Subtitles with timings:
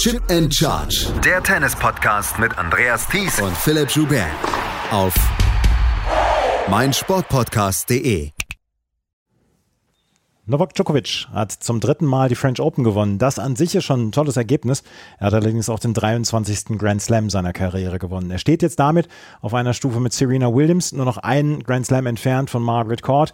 [0.00, 1.12] Chip and Charge.
[1.22, 4.30] Der Tennis-Podcast mit Andreas Thies und Philipp Joubert.
[4.90, 5.14] Auf
[6.70, 8.30] meinsportpodcast.de.
[10.46, 13.18] Novak Djokovic hat zum dritten Mal die French Open gewonnen.
[13.18, 14.84] Das an sich ist schon ein tolles Ergebnis.
[15.18, 16.78] Er hat allerdings auch den 23.
[16.78, 18.30] Grand Slam seiner Karriere gewonnen.
[18.30, 19.06] Er steht jetzt damit
[19.42, 23.32] auf einer Stufe mit Serena Williams, nur noch einen Grand Slam entfernt von Margaret Court.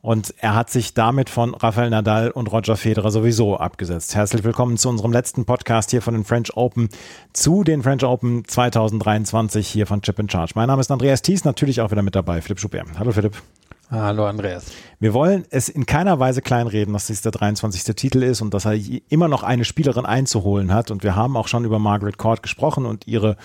[0.00, 4.14] Und er hat sich damit von Rafael Nadal und Roger Federer sowieso abgesetzt.
[4.14, 6.88] Herzlich willkommen zu unserem letzten Podcast hier von den French Open
[7.32, 10.52] zu den French Open 2023 hier von Chip in Charge.
[10.54, 12.86] Mein Name ist Andreas Thies, natürlich auch wieder mit dabei, Philipp Schubert.
[12.98, 13.42] Hallo Philipp.
[13.90, 14.66] Hallo Andreas.
[15.00, 17.94] Wir wollen es in keiner Weise kleinreden, dass dies der 23.
[17.94, 18.78] Titel ist und dass er
[19.08, 20.90] immer noch eine Spielerin einzuholen hat.
[20.90, 23.38] Und wir haben auch schon über Margaret Court gesprochen und ihre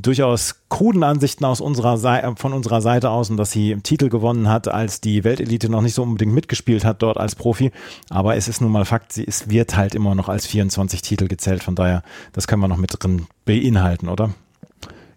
[0.00, 4.10] durchaus kruden Ansichten aus unserer Seite, von unserer Seite aus und dass sie im Titel
[4.10, 7.72] gewonnen hat, als die Weltelite noch nicht so unbedingt mitgespielt hat dort als Profi.
[8.10, 11.26] Aber es ist nun mal Fakt, sie ist, wird halt immer noch als 24 Titel
[11.26, 11.64] gezählt.
[11.64, 14.30] Von daher, das können wir noch mit drin beinhalten, oder?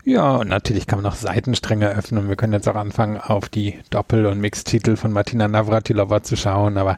[0.05, 2.27] Ja, und natürlich kann man noch Seitenstränge öffnen.
[2.27, 6.77] Wir können jetzt auch anfangen, auf die Doppel- und Mixtitel von Martina Navratilova zu schauen,
[6.77, 6.98] aber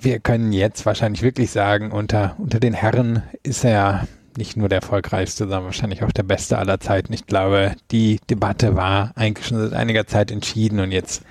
[0.00, 4.80] wir können jetzt wahrscheinlich wirklich sagen, unter, unter den Herren ist er nicht nur der
[4.80, 7.12] erfolgreichste, sondern wahrscheinlich auch der beste aller Zeiten.
[7.12, 11.22] Ich glaube, die Debatte war eigentlich schon seit einiger Zeit entschieden und jetzt,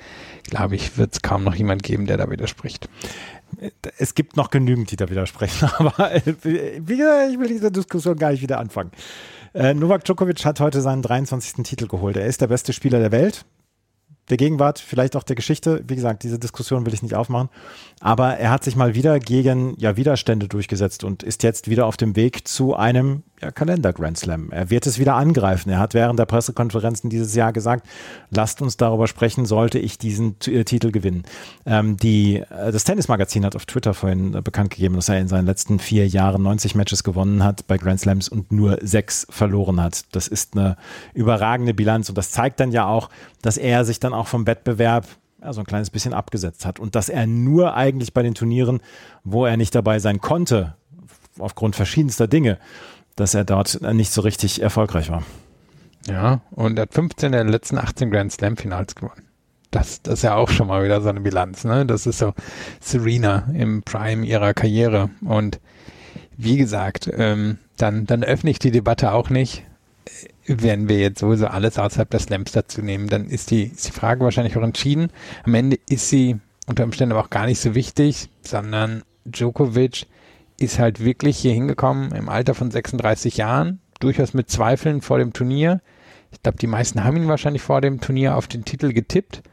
[0.44, 2.90] glaube ich, wird es kaum noch jemand geben, der da widerspricht.
[3.98, 5.94] Es gibt noch genügend, die da widersprechen, aber
[6.36, 8.92] wie gesagt, ich will diese Diskussion gar nicht wieder anfangen.
[9.54, 11.64] Äh, Novak Djokovic hat heute seinen 23.
[11.64, 12.18] Titel geholt.
[12.18, 13.46] Er ist der beste Spieler der Welt
[14.30, 15.84] der Gegenwart, vielleicht auch der Geschichte.
[15.88, 17.50] Wie gesagt, diese Diskussion will ich nicht aufmachen.
[18.00, 21.98] Aber er hat sich mal wieder gegen ja, Widerstände durchgesetzt und ist jetzt wieder auf
[21.98, 24.50] dem Weg zu einem ja, Kalender-Grand Slam.
[24.52, 25.70] Er wird es wieder angreifen.
[25.70, 27.86] Er hat während der Pressekonferenzen dieses Jahr gesagt,
[28.30, 31.24] lasst uns darüber sprechen, sollte ich diesen äh, Titel gewinnen.
[31.66, 35.28] Ähm, die, äh, das Tennismagazin hat auf Twitter vorhin äh, bekannt gegeben, dass er in
[35.28, 39.82] seinen letzten vier Jahren 90 Matches gewonnen hat bei Grand Slams und nur sechs verloren
[39.82, 40.04] hat.
[40.14, 40.78] Das ist eine
[41.14, 43.10] überragende Bilanz und das zeigt dann ja auch,
[43.42, 45.06] dass er sich dann auch vom Wettbewerb
[45.42, 48.82] ja, so ein kleines bisschen abgesetzt hat und dass er nur eigentlich bei den Turnieren,
[49.24, 50.76] wo er nicht dabei sein konnte,
[51.40, 52.58] aufgrund verschiedenster Dinge,
[53.16, 55.24] dass er dort nicht so richtig erfolgreich war.
[56.08, 59.24] Ja, und er hat 15 der letzten 18 Grand Slam Finals gewonnen.
[59.72, 61.86] Das, das ist ja auch schon mal wieder so eine Bilanz, ne?
[61.86, 62.34] Das ist so
[62.80, 65.10] Serena im Prime ihrer Karriere.
[65.22, 65.60] Und
[66.38, 69.64] wie gesagt, ähm, dann, dann öffne ich die Debatte auch nicht.
[70.46, 73.92] Wenn wir jetzt sowieso alles außerhalb des Slams dazu nehmen, dann ist die, ist die
[73.92, 75.10] Frage wahrscheinlich auch entschieden.
[75.44, 76.38] Am Ende ist sie
[76.68, 80.06] unter Umständen aber auch gar nicht so wichtig, sondern Djokovic
[80.60, 85.34] ist halt wirklich hier hingekommen im Alter von 36 Jahren, durchaus mit Zweifeln vor dem
[85.34, 85.82] Turnier.
[86.32, 89.44] Ich glaube, die meisten haben ihn wahrscheinlich vor dem Turnier auf den Titel getippt,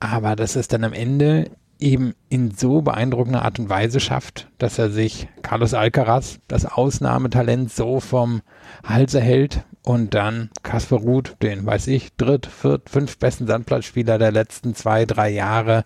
[0.00, 1.50] aber dass es dann am Ende
[1.82, 7.72] eben in so beeindruckender Art und Weise schafft, dass er sich Carlos Alcaraz, das Ausnahmetalent,
[7.72, 8.42] so vom
[8.84, 14.32] Hals erhält und dann Kasper Ruth, den weiß ich, dritt, viert, fünf besten Sandplatzspieler der
[14.32, 15.84] letzten zwei, drei Jahre,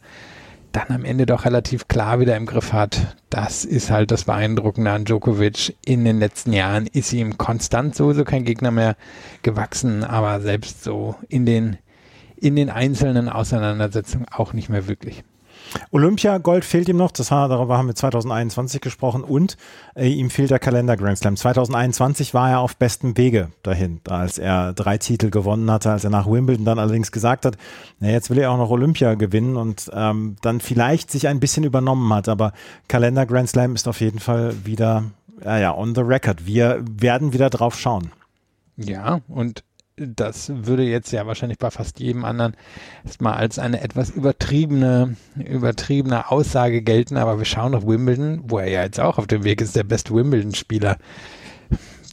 [0.73, 3.17] dann am Ende doch relativ klar wieder im Griff hat.
[3.31, 5.75] Das ist halt das Beeindruckende an Djokovic.
[5.87, 8.97] In den letzten Jahren ist ihm konstant sowieso kein Gegner mehr
[9.43, 11.79] gewachsen, aber selbst so in den,
[12.37, 15.25] in den einzelnen Auseinandersetzungen auch nicht mehr wirklich.
[15.91, 19.57] Olympia Gold fehlt ihm noch, das war, darüber haben wir 2021 gesprochen und
[19.95, 21.37] äh, ihm fehlt der Kalender Grand Slam.
[21.37, 26.11] 2021 war er auf bestem Wege dahin, als er drei Titel gewonnen hatte, als er
[26.11, 27.57] nach Wimbledon dann allerdings gesagt hat,
[28.01, 31.65] na, jetzt will er auch noch Olympia gewinnen und ähm, dann vielleicht sich ein bisschen
[31.65, 32.53] übernommen hat, aber
[32.89, 35.05] Kalender Grand Slam ist auf jeden Fall wieder
[35.45, 36.47] ja, ja, on the record.
[36.47, 38.11] Wir werden wieder drauf schauen.
[38.77, 39.65] Ja, und
[39.97, 42.55] das würde jetzt ja wahrscheinlich bei fast jedem anderen
[43.05, 48.69] erstmal als eine etwas übertriebene, übertriebene Aussage gelten, aber wir schauen auf Wimbledon, wo er
[48.69, 50.99] ja jetzt auch auf dem Weg ist, der beste Wimbledon-Spieler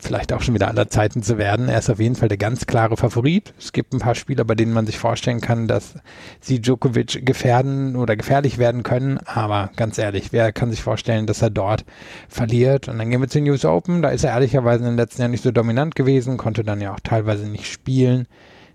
[0.04, 1.70] vielleicht auch schon wieder aller Zeiten zu werden.
[1.70, 3.54] Er ist auf jeden Fall der ganz klare Favorit.
[3.58, 5.96] Es gibt ein paar Spieler, bei denen man sich vorstellen kann, dass
[6.40, 9.20] sie Djokovic gefährden oder gefährlich werden können.
[9.26, 11.86] Aber ganz ehrlich, wer kann sich vorstellen, dass er dort
[12.30, 12.88] verliert?
[12.88, 14.02] Und dann gehen wir zu News Open.
[14.02, 16.94] Da ist er ehrlicherweise in den letzten Jahren nicht so dominant gewesen, konnte dann ja
[16.94, 18.28] auch teilweise nicht spielen.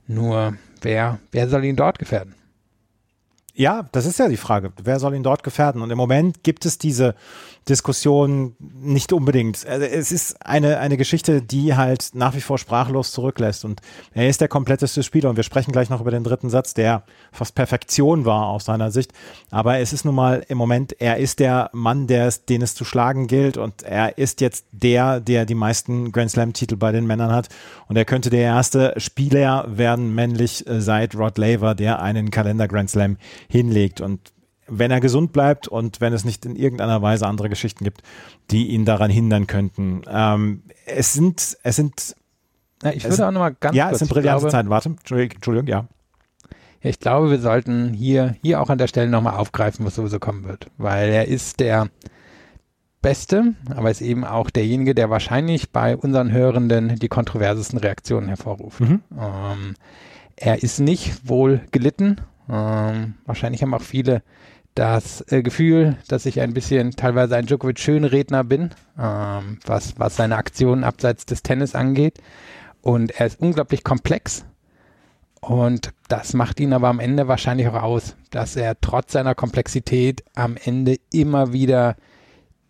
[0.07, 2.35] Nur wer, wer soll ihn dort gefährden?
[3.59, 4.73] Ja, das ist ja die Frage.
[4.81, 5.83] Wer soll ihn dort gefährden?
[5.83, 7.17] Und im Moment gibt es diese
[7.69, 9.67] Diskussion nicht unbedingt.
[9.67, 13.65] Also es ist eine, eine Geschichte, die halt nach wie vor sprachlos zurücklässt.
[13.65, 13.81] Und
[14.13, 15.31] er ist der kompletteste Spieler.
[15.31, 18.91] Und wir sprechen gleich noch über den dritten Satz, der fast Perfektion war aus seiner
[18.91, 19.13] Sicht.
[19.51, 22.75] Aber es ist nun mal im Moment, er ist der Mann, der es, den es
[22.75, 23.57] zu schlagen gilt.
[23.57, 27.49] Und er ist jetzt der, der die meisten Grand Slam-Titel bei den Männern hat.
[27.89, 32.69] Und er könnte der erste Spieler werden, männlich, äh, seit Rod Laver, der einen Kalender
[32.69, 33.17] Grand Slam
[33.49, 34.01] hinlegt.
[34.01, 34.33] Und
[34.69, 38.03] wenn er gesund bleibt und wenn es nicht in irgendeiner Weise andere Geschichten gibt,
[38.51, 40.03] die ihn daran hindern könnten.
[40.09, 42.17] Ähm, es sind, es sind.
[42.83, 44.71] Ja, ich würde auch nochmal ganz Ja, kurz, es sind brillante glaube, Zeiten.
[44.71, 45.89] Warte, Entschuldigung, Entschuldigung, ja.
[46.83, 50.21] Ja, ich glaube, wir sollten hier, hier auch an der Stelle nochmal aufgreifen, was sowieso
[50.21, 50.71] kommen wird.
[50.77, 51.89] Weil er ist der
[53.03, 58.81] Beste, aber ist eben auch derjenige, der wahrscheinlich bei unseren Hörenden die kontroversesten Reaktionen hervorruft.
[58.81, 59.03] Mhm.
[59.19, 59.75] Ähm,
[60.37, 62.21] er ist nicht wohl gelitten.
[62.49, 64.23] Ähm, wahrscheinlich haben auch viele
[64.79, 70.37] das äh, Gefühl, dass ich ein bisschen teilweise ein Djokovic-Schönredner bin, ähm, was, was seine
[70.37, 72.19] Aktionen abseits des Tennis angeht.
[72.81, 74.45] Und er ist unglaublich komplex.
[75.41, 80.23] Und das macht ihn aber am Ende wahrscheinlich auch aus, dass er trotz seiner Komplexität
[80.37, 81.97] am Ende immer wieder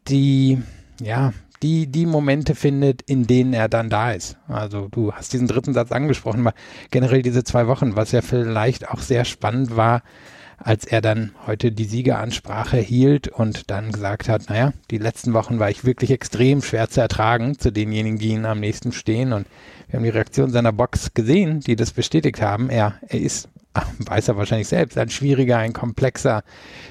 [0.09, 0.63] die,
[1.03, 4.39] ja, die, die Momente findet, in denen er dann da ist.
[4.49, 6.55] Also du hast diesen dritten Satz angesprochen, aber
[6.91, 10.03] generell diese zwei Wochen, was ja vielleicht auch sehr spannend war,
[10.59, 15.59] als er dann heute die Siegeransprache hielt und dann gesagt hat, naja, die letzten Wochen
[15.59, 19.47] war ich wirklich extrem schwer zu ertragen zu denjenigen, die ihm am nächsten stehen und
[19.89, 22.69] wir haben die Reaktion seiner Box gesehen, die das bestätigt haben.
[22.69, 23.49] Er, er ist,
[23.99, 26.43] weiß er wahrscheinlich selbst, ein schwieriger, ein komplexer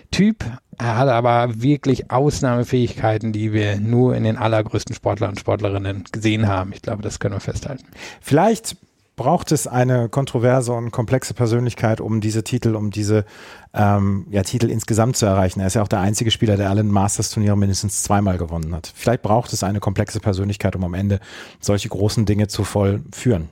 [0.10, 0.44] Typ.
[0.80, 6.48] Er hat aber wirklich Ausnahmefähigkeiten, die wir nur in den allergrößten Sportlern und Sportlerinnen gesehen
[6.48, 6.72] haben.
[6.74, 7.86] Ich glaube, das können wir festhalten.
[8.22, 8.78] Vielleicht
[9.18, 13.25] braucht es eine kontroverse und komplexe Persönlichkeit, um diese Titel, um diese
[13.74, 15.60] ähm, ja, Titel insgesamt zu erreichen.
[15.60, 18.94] Er ist ja auch der einzige Spieler, der alle Masters-Turniere mindestens zweimal gewonnen hat.
[18.96, 21.19] Vielleicht braucht es eine komplexe Persönlichkeit, um am Ende
[21.60, 23.50] solche großen Dinge zu vollführen.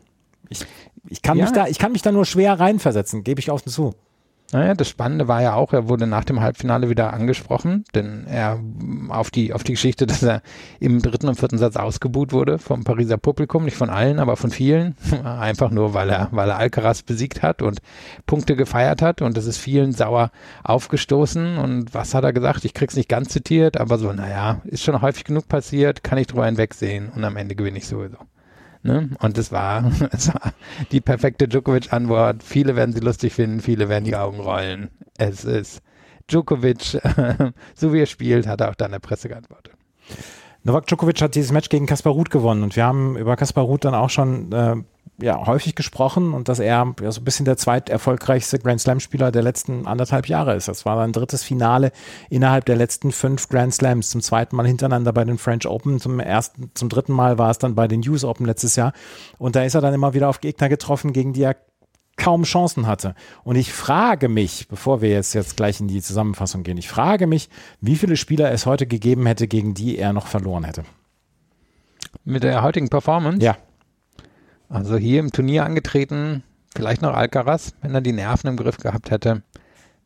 [0.50, 0.66] Ich,
[1.10, 1.46] ich, kann, Ja.
[1.46, 3.96] mich da, ich kann mich da nur schwer reinversetzen, gebe ich offen zu.
[4.52, 8.60] Naja, das Spannende war ja auch, er wurde nach dem Halbfinale wieder angesprochen, denn er
[9.10, 10.44] auf die, auf die Geschichte, dass er
[10.80, 14.52] im dritten und vierten Satz ausgebuht wurde vom Pariser Publikum, nicht von allen, aber von
[14.52, 14.96] vielen.
[15.24, 17.80] Einfach nur, weil er, weil er Alcaraz besiegt hat und
[18.28, 20.30] Punkte gefeiert hat und das ist vielen sauer
[20.64, 21.58] aufgestoßen.
[21.58, 22.66] Und was hat er gesagt?
[22.66, 26.28] Ich krieg's nicht ganz zitiert, aber so, naja, ist schon häufig genug passiert, kann ich
[26.28, 28.18] drüber hinwegsehen und am Ende gewinne ich sowieso.
[28.86, 29.10] Ne?
[29.20, 30.54] Und es war, es war
[30.92, 32.44] die perfekte Djokovic-Antwort.
[32.44, 34.92] Viele werden sie lustig finden, viele werden die Augen rollen.
[35.18, 35.82] Es ist
[36.30, 37.02] Djokovic,
[37.76, 39.74] so wie er spielt, hat er auch dann der Presse geantwortet.
[40.66, 43.86] Novak Djokovic hat dieses Match gegen Kaspar Ruth gewonnen und wir haben über Kaspar Ruth
[43.86, 44.76] dann auch schon äh,
[45.22, 49.44] ja, häufig gesprochen und dass er ja, so ein bisschen der zweiterfolgreichste Grand Slam-Spieler der
[49.44, 50.68] letzten anderthalb Jahre ist.
[50.68, 51.92] Das war sein drittes Finale
[52.32, 56.20] innerhalb der letzten fünf Grand Slams, zum zweiten Mal hintereinander bei den French Open, zum
[56.20, 58.94] ersten, zum dritten Mal war es dann bei den US Open letztes Jahr
[59.38, 61.58] und da ist er dann immer wieder auf Gegner getroffen, gegen die er
[62.18, 63.16] kaum Chancen hatte.
[63.44, 67.28] Und ich frage mich, bevor wir jetzt, jetzt gleich in die Zusammenfassung gehen, ich frage
[67.28, 67.50] mich,
[67.82, 70.84] wie viele Spieler es heute gegeben hätte, gegen die er noch verloren hätte.
[72.24, 73.58] Mit der heutigen Performance, Ja,
[74.70, 76.44] also hier im Turnier angetreten,
[76.76, 79.44] vielleicht noch Alcaraz, wenn er die Nerven im Griff gehabt hätte,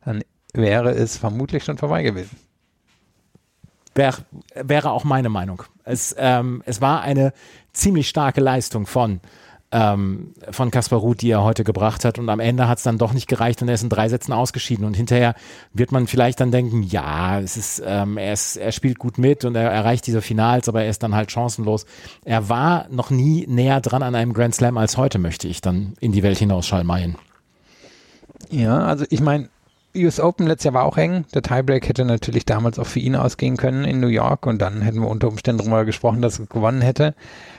[0.04, 0.22] dann
[0.52, 2.36] wäre es vermutlich schon vorbei gewesen.
[3.94, 4.14] wär,
[4.54, 5.62] wäre auch meine Meinung.
[5.84, 7.32] Es, ähm, es war eine
[7.72, 9.20] ziemlich starke Leistung von
[9.72, 12.18] ähm, von Kaspar Ruth, die er heute gebracht hat.
[12.18, 14.32] Und am Ende hat es dann doch nicht gereicht und er ist in drei Sätzen
[14.32, 14.84] ausgeschieden.
[14.84, 15.34] Und hinterher
[15.72, 19.44] wird man vielleicht dann denken, ja, es ist, ähm, er, ist, er spielt gut mit
[19.44, 21.86] und er erreicht diese Finals, aber er ist dann halt chancenlos.
[22.24, 25.94] Er war noch nie näher dran an einem Grand Slam als heute, möchte ich dann
[26.00, 27.16] in die Welt hinaus schalmeien.
[28.50, 29.50] Ja, also ich meine,
[29.96, 31.24] US Open letztes Jahr war auch eng.
[31.34, 34.82] Der Tiebreak hätte natürlich damals auch für ihn ausgehen können in New York und dann
[34.82, 37.14] hätten wir unter Umständen darüber gesprochen, dass er gewonnen hätte.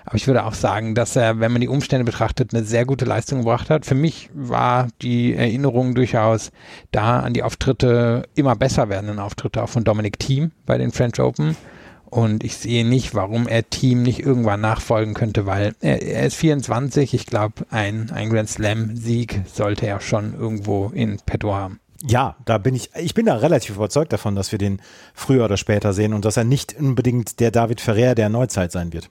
[0.05, 3.03] Aber ich würde auch sagen, dass er, wenn man die Umstände betrachtet, eine sehr gute
[3.03, 3.85] Leistung gebracht hat.
[3.85, 6.51] Für mich war die Erinnerung durchaus
[6.91, 11.19] da an die Auftritte, immer besser werdenden Auftritte auch von Dominic Thiem bei den French
[11.19, 11.57] Open.
[12.05, 16.35] Und ich sehe nicht, warum er Team nicht irgendwann nachfolgen könnte, weil er, er ist
[16.35, 17.13] 24.
[17.13, 21.80] Ich glaube, ein, ein Grand Slam-Sieg sollte er schon irgendwo in petto haben.
[22.05, 24.81] Ja, da bin ich, ich bin da relativ überzeugt davon, dass wir den
[25.13, 28.91] früher oder später sehen und dass er nicht unbedingt der David Ferrer der Neuzeit sein
[28.93, 29.09] wird.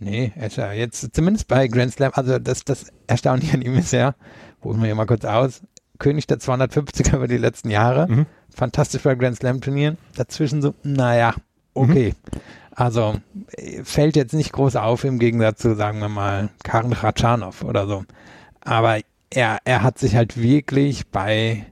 [0.00, 3.76] Nee, er ist ja jetzt zumindest bei Grand Slam, also das, das Erstaunliche an ihm
[3.76, 4.16] ist ja,
[4.64, 5.60] holen wir hier mal kurz aus,
[6.00, 8.26] König der 250er über die letzten Jahre, Mhm.
[8.52, 11.34] fantastisch bei Grand Slam Turnieren, dazwischen so, naja,
[11.74, 12.14] okay.
[12.74, 13.14] Also
[13.56, 17.86] äh, fällt jetzt nicht groß auf im Gegensatz zu, sagen wir mal, Karen Ratschanow oder
[17.86, 18.04] so.
[18.60, 18.98] Aber
[19.30, 21.64] er, er hat sich halt wirklich bei,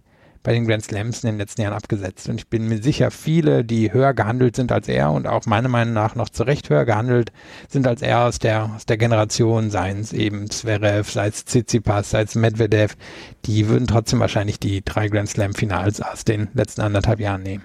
[0.42, 2.28] bei den Grand Slams in den letzten Jahren abgesetzt.
[2.28, 5.68] Und ich bin mir sicher, viele, die höher gehandelt sind als er und auch meiner
[5.68, 7.32] Meinung nach noch zu Recht höher gehandelt
[7.68, 12.10] sind als er aus der, aus der Generation, seien es eben Zverev, sei es Tsitsipas,
[12.10, 12.96] sei es Medvedev,
[13.44, 17.64] die würden trotzdem wahrscheinlich die drei Grand Slam Finals aus den letzten anderthalb Jahren nehmen.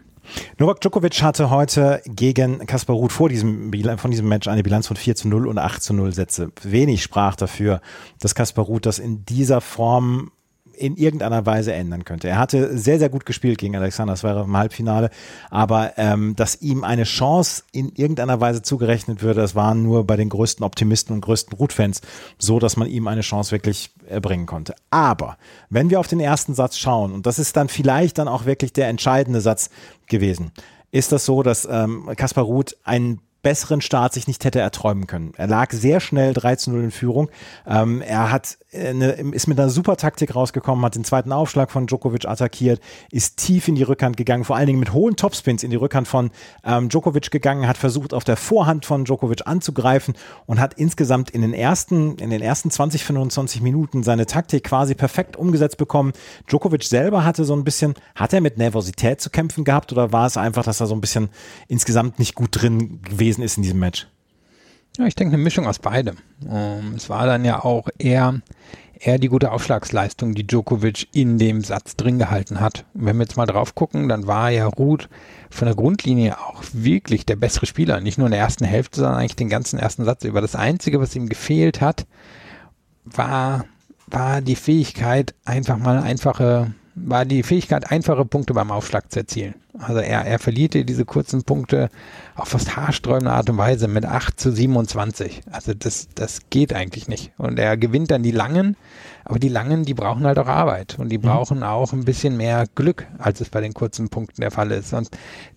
[0.58, 4.98] Novak Djokovic hatte heute gegen Kaspar Ruth vor diesem, von diesem Match eine Bilanz von
[4.98, 6.52] 4 zu 0 und 8 zu 0 Sätze.
[6.64, 7.82] Wenig sprach dafür,
[8.20, 10.32] dass Kaspar Ruth das in dieser Form
[10.78, 12.28] in irgendeiner Weise ändern könnte.
[12.28, 15.10] Er hatte sehr, sehr gut gespielt gegen Alexander Zverev im Halbfinale,
[15.50, 20.16] aber ähm, dass ihm eine Chance in irgendeiner Weise zugerechnet würde, das waren nur bei
[20.16, 22.02] den größten Optimisten und größten Root-Fans
[22.38, 24.76] so, dass man ihm eine Chance wirklich erbringen konnte.
[24.90, 25.38] Aber
[25.70, 28.74] wenn wir auf den ersten Satz schauen, und das ist dann vielleicht dann auch wirklich
[28.74, 29.70] der entscheidende Satz
[30.08, 30.52] gewesen,
[30.92, 35.34] ist das so, dass ähm, Kaspar Ruth einen besseren Start sich nicht hätte erträumen können.
[35.38, 37.30] Er lag sehr schnell 3 zu 0 in Führung.
[37.68, 41.86] Ähm, er hat eine, ist mit einer super Taktik rausgekommen, hat den zweiten Aufschlag von
[41.86, 45.70] Djokovic attackiert, ist tief in die Rückhand gegangen, vor allen Dingen mit hohen Topspins in
[45.70, 46.32] die Rückhand von
[46.64, 50.16] ähm, Djokovic gegangen, hat versucht auf der Vorhand von Djokovic anzugreifen
[50.48, 54.96] und hat insgesamt in den ersten, in den ersten 20, 25 Minuten seine Taktik quasi
[54.96, 56.14] perfekt umgesetzt bekommen.
[56.48, 60.26] Djokovic selber hatte so ein bisschen, hat er mit Nervosität zu kämpfen gehabt oder war
[60.26, 61.30] es einfach, dass er so ein bisschen
[61.68, 64.08] insgesamt nicht gut drin gewesen gewesen ist in diesem Match?
[64.98, 66.18] Ja, ich denke eine Mischung aus beidem.
[66.50, 68.42] Ähm, es war dann ja auch eher,
[68.98, 72.86] eher die gute Aufschlagsleistung, die Djokovic in dem Satz drin gehalten hat.
[72.94, 75.10] Und wenn wir jetzt mal drauf gucken, dann war ja Ruth
[75.50, 78.00] von der Grundlinie auch wirklich der bessere Spieler.
[78.00, 80.40] Nicht nur in der ersten Hälfte, sondern eigentlich den ganzen ersten Satz über.
[80.40, 82.06] Das Einzige, was ihm gefehlt hat,
[83.04, 83.66] war,
[84.08, 89.56] war die Fähigkeit, einfach mal einfache war die Fähigkeit, einfache Punkte beim Aufschlag zu erzielen.
[89.78, 91.90] Also er, er verliert diese kurzen Punkte
[92.36, 95.42] auf fast haarsträubende Art und Weise mit 8 zu 27.
[95.52, 97.34] Also das, das geht eigentlich nicht.
[97.38, 98.78] Und er gewinnt dann die langen,
[99.28, 101.24] aber die langen, die brauchen halt auch Arbeit und die mhm.
[101.24, 104.94] brauchen auch ein bisschen mehr Glück, als es bei den kurzen Punkten der Fall ist.
[104.94, 105.10] Und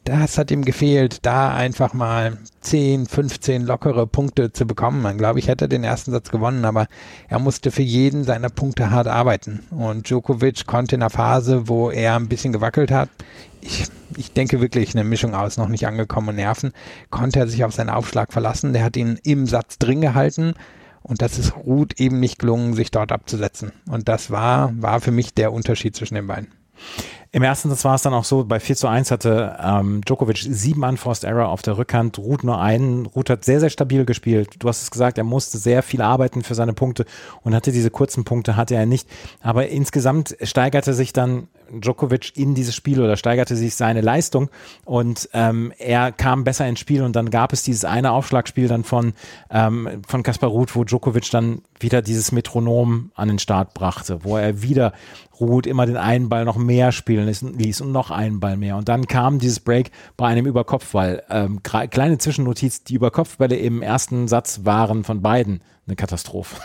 [0.04, 5.02] das hat ihm gefehlt, da einfach mal 10, 15 lockere Punkte zu bekommen.
[5.02, 6.87] Man glaube ich hätte den ersten Satz gewonnen, aber
[7.28, 9.60] er musste für jeden seiner Punkte hart arbeiten.
[9.70, 13.10] Und Djokovic konnte in einer Phase, wo er ein bisschen gewackelt hat,
[13.60, 13.84] ich,
[14.16, 16.72] ich denke wirklich eine Mischung aus noch nicht angekommen und Nerven,
[17.10, 18.72] konnte er sich auf seinen Aufschlag verlassen.
[18.72, 20.54] Der hat ihn im Satz drin gehalten
[21.08, 23.72] und das ist Ruth eben nicht gelungen, sich dort abzusetzen.
[23.90, 26.48] Und das war, war für mich der Unterschied zwischen den beiden.
[27.30, 30.38] Im ersten Satz war es dann auch so, bei 4 zu 1 hatte ähm, Djokovic
[30.38, 33.04] sieben Unforced Error auf der Rückhand, Ruth nur einen.
[33.04, 34.56] Ruth hat sehr, sehr stabil gespielt.
[34.58, 37.04] Du hast es gesagt, er musste sehr viel arbeiten für seine Punkte
[37.42, 39.08] und hatte diese kurzen Punkte, hatte er nicht.
[39.42, 44.49] Aber insgesamt steigerte sich dann Djokovic in dieses Spiel oder steigerte sich seine Leistung
[44.87, 48.85] und ähm, er kam besser ins Spiel und dann gab es dieses eine Aufschlagspiel dann
[48.85, 49.12] von,
[49.50, 54.37] ähm, von Kaspar Ruth, wo Djokovic dann wieder dieses Metronom an den Start brachte, wo
[54.37, 54.92] er wieder
[55.40, 58.76] Ruth immer den einen Ball noch mehr spielen ließ und noch einen Ball mehr.
[58.76, 61.22] Und dann kam dieses Break bei einem Überkopfball.
[61.30, 66.61] Ähm, kleine Zwischennotiz, die Überkopfbälle im ersten Satz waren von beiden eine Katastrophe.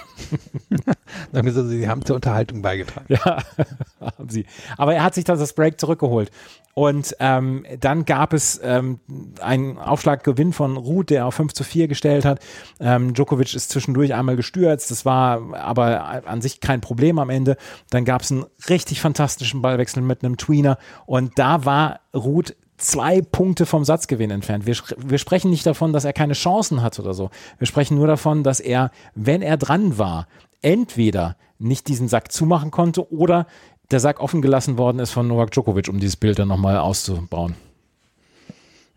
[1.32, 3.06] Sie haben zur Unterhaltung beigetragen.
[3.10, 3.44] Ja,
[4.02, 4.46] haben sie.
[4.78, 6.32] Aber er hat sich dann das Break zurückgeholt.
[6.76, 9.00] Und ähm, dann gab es ähm,
[9.40, 12.40] einen Aufschlaggewinn von Ruth, der auf 5 zu 4 gestellt hat.
[12.80, 14.90] Ähm, Djokovic ist zwischendurch einmal gestürzt.
[14.90, 17.58] Das war aber an sich kein Problem am Ende.
[17.92, 20.78] Dann gab es einen richtig fantastischen Ballwechsel mit einem Tweener.
[21.06, 24.66] Und da war Ruth zwei Punkte vom Satzgewinn entfernt.
[24.66, 27.30] Wir, wir sprechen nicht davon, dass er keine Chancen hat oder so.
[27.58, 30.28] Wir sprechen nur davon, dass er, wenn er dran war,
[30.62, 33.48] entweder nicht diesen Sack zumachen konnte oder
[33.92, 37.56] der Sack offen gelassen worden ist von Novak Djokovic, um dieses Bild dann nochmal auszubauen.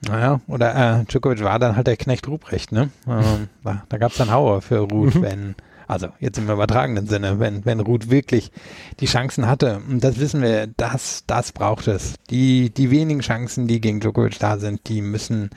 [0.00, 2.90] Naja, oder äh, Djokovic war dann halt der Knecht Ruprecht, ne?
[3.06, 5.23] Ähm, da da gab es dann Hauer für Ruth, mhm.
[5.23, 5.54] wenn
[5.87, 8.50] also jetzt im übertragenen Sinne, wenn, wenn Ruth wirklich
[9.00, 9.81] die Chancen hatte.
[9.88, 12.14] Und das wissen wir, das, das braucht es.
[12.31, 15.50] Die, die wenigen Chancen, die gegen Djokovic da sind, die müssen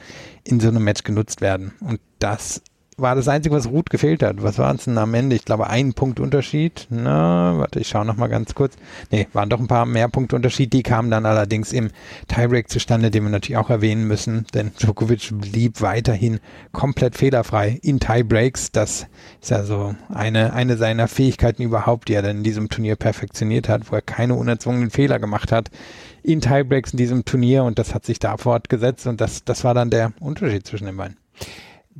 [0.43, 1.73] in so einem Match genutzt werden.
[1.81, 2.61] Und das
[3.01, 4.41] war das Einzige, was Ruth gefehlt hat.
[4.43, 5.35] Was war es denn am Ende?
[5.35, 6.87] Ich glaube, ein Punkt Unterschied.
[6.89, 8.75] Na, warte, ich schaue noch mal ganz kurz.
[9.11, 10.73] Nee, waren doch ein paar mehr Punkte Unterschied.
[10.73, 11.89] Die kamen dann allerdings im
[12.27, 16.39] Tiebreak zustande, den wir natürlich auch erwähnen müssen, denn Djokovic blieb weiterhin
[16.71, 18.71] komplett fehlerfrei in Tiebreaks.
[18.71, 19.07] Das
[19.41, 23.69] ist ja so eine, eine seiner Fähigkeiten überhaupt, die er dann in diesem Turnier perfektioniert
[23.69, 25.69] hat, wo er keine unerzwungenen Fehler gemacht hat
[26.23, 29.73] in Tiebreaks in diesem Turnier und das hat sich da fortgesetzt und das, das war
[29.73, 31.17] dann der Unterschied zwischen den beiden.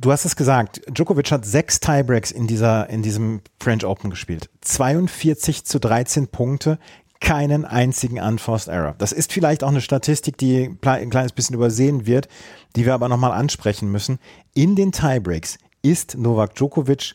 [0.00, 4.48] Du hast es gesagt, Djokovic hat sechs Tiebreaks in, dieser, in diesem French Open gespielt.
[4.62, 6.78] 42 zu 13 Punkte,
[7.20, 8.94] keinen einzigen Unforced Error.
[8.96, 12.28] Das ist vielleicht auch eine Statistik, die ein kleines bisschen übersehen wird,
[12.76, 14.18] die wir aber nochmal ansprechen müssen.
[14.54, 17.14] In den Tiebreaks ist Novak Djokovic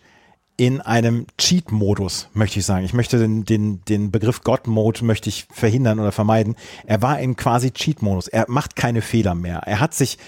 [0.56, 2.86] in einem Cheat-Modus, möchte ich sagen.
[2.86, 6.56] Ich möchte den, den, den Begriff God-Mode möchte ich verhindern oder vermeiden.
[6.86, 8.28] Er war in quasi Cheat-Modus.
[8.28, 9.64] Er macht keine Fehler mehr.
[9.66, 10.20] Er hat sich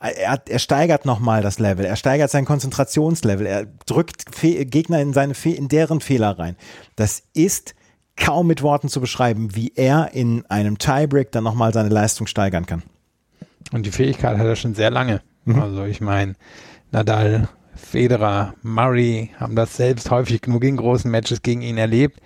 [0.00, 5.12] er, er steigert nochmal das Level, er steigert sein Konzentrationslevel, er drückt Fe Gegner in
[5.12, 6.56] seine Fe in deren Fehler rein.
[6.96, 7.74] Das ist
[8.16, 12.66] kaum mit Worten zu beschreiben, wie er in einem Tiebreak dann nochmal seine Leistung steigern
[12.66, 12.82] kann.
[13.72, 15.22] Und die Fähigkeit hat er schon sehr lange.
[15.44, 15.60] Mhm.
[15.60, 16.34] Also ich meine,
[16.92, 22.20] Nadal, Federer, Murray haben das selbst häufig genug in großen Matches gegen ihn erlebt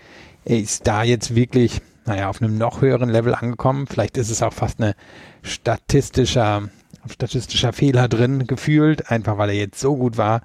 [0.44, 3.86] er ist da jetzt wirklich, naja, auf einem noch höheren Level angekommen.
[3.86, 4.94] Vielleicht ist es auch fast eine
[5.42, 6.68] statistischer,
[7.08, 10.42] statistischer Fehler drin gefühlt, einfach weil er jetzt so gut war.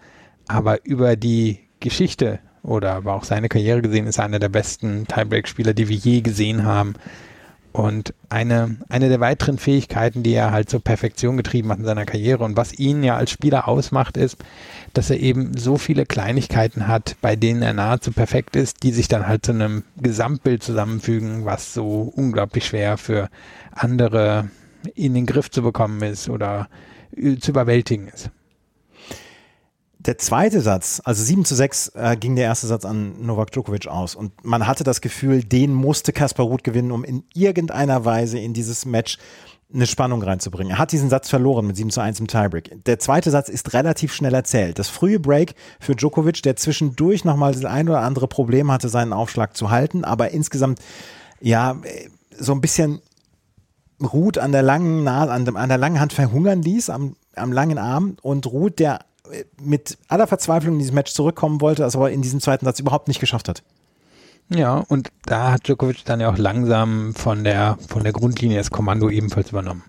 [0.47, 5.07] Aber über die Geschichte oder aber auch seine Karriere gesehen ist er einer der besten
[5.07, 6.95] Tiebreak-Spieler, die wir je gesehen haben.
[7.71, 12.05] Und eine, eine der weiteren Fähigkeiten, die er halt zur Perfektion getrieben hat in seiner
[12.05, 14.37] Karriere und was ihn ja als Spieler ausmacht, ist,
[14.93, 19.09] dass er eben so viele Kleinigkeiten hat, bei denen er nahezu perfekt ist, die sich
[19.09, 23.29] dann halt zu einem Gesamtbild zusammenfügen, was so unglaublich schwer für
[23.73, 24.47] andere
[24.93, 26.69] in den Griff zu bekommen ist oder
[27.39, 28.29] zu überwältigen ist.
[30.05, 33.87] Der zweite Satz, also 7 zu 6, äh, ging der erste Satz an Novak Djokovic
[33.87, 34.13] aus.
[34.13, 38.53] Und man hatte das Gefühl, den musste Kaspar Ruth gewinnen, um in irgendeiner Weise in
[38.53, 39.17] dieses Match
[39.73, 40.73] eine Spannung reinzubringen.
[40.73, 42.85] Er hat diesen Satz verloren mit 7 zu 1 im Tiebreak.
[42.85, 44.77] Der zweite Satz ist relativ schnell erzählt.
[44.77, 49.11] Das frühe Break für Djokovic, der zwischendurch nochmal das ein oder andere Problem hatte, seinen
[49.11, 50.79] Aufschlag zu halten, aber insgesamt,
[51.41, 51.77] ja,
[52.37, 53.01] so ein bisschen
[54.01, 58.17] Ruth an der langen, an, an der langen Hand verhungern ließ, am, am langen Arm
[58.21, 58.99] und Ruth, der
[59.61, 63.07] mit aller Verzweiflung in dieses Match zurückkommen wollte, das aber in diesem zweiten Satz überhaupt
[63.07, 63.63] nicht geschafft hat.
[64.49, 68.69] Ja, und da hat Djokovic dann ja auch langsam von der, von der Grundlinie das
[68.69, 69.83] Kommando ebenfalls übernommen.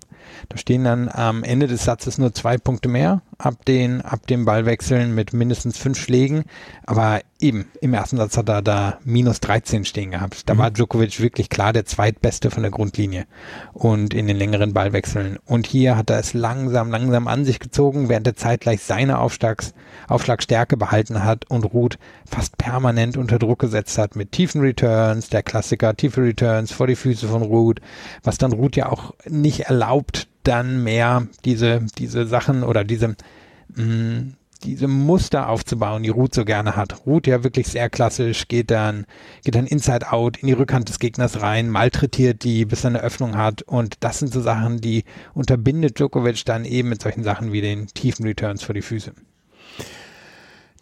[0.48, 4.44] Da stehen dann am Ende des Satzes nur zwei Punkte mehr ab den, ab dem
[4.44, 6.44] Ballwechseln mit mindestens fünf Schlägen.
[6.86, 10.48] Aber eben, im ersten Satz hat er da minus 13 stehen gehabt.
[10.48, 10.58] Da mhm.
[10.58, 13.26] war Djokovic wirklich klar der zweitbeste von der Grundlinie
[13.72, 15.38] und in den längeren Ballwechseln.
[15.44, 19.74] Und hier hat er es langsam, langsam an sich gezogen, während er zeitgleich seine Aufschlags,
[20.08, 25.42] Aufschlagstärke behalten hat und Ruth fast permanent unter Druck gesetzt hat mit tiefen Returns, der
[25.42, 27.80] Klassiker, tiefe Returns vor die Füße von Ruth,
[28.22, 33.16] was dann Ruth ja auch nicht erlaubt, dann mehr diese, diese Sachen oder diese,
[33.74, 37.06] mh, mm, diese Muster aufzubauen, die Ruth so gerne hat.
[37.06, 39.06] Ruth ja wirklich sehr klassisch, geht dann,
[39.44, 43.00] geht dann inside out in die Rückhand des Gegners rein, malträtiert die, bis er eine
[43.00, 43.62] Öffnung hat.
[43.62, 47.86] Und das sind so Sachen, die unterbindet Djokovic dann eben mit solchen Sachen wie den
[47.88, 49.12] tiefen Returns vor die Füße.